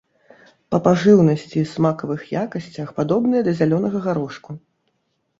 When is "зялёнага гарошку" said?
3.61-4.57